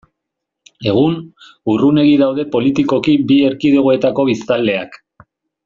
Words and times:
Egun, 0.91 1.17
urrunegi 1.73 2.15
daude 2.23 2.47
politikoki 2.57 3.15
bi 3.33 3.39
erkidegoetako 3.51 4.27
biztanleak. 4.33 5.01